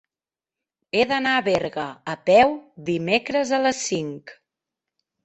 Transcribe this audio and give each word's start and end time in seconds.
He 0.95 1.01
d'anar 1.11 1.33
a 1.41 1.43
Berga 1.47 1.83
a 2.13 2.15
peu 2.29 2.55
dimecres 2.87 3.53
a 3.59 3.61
les 3.67 3.83
cinc. 3.91 4.35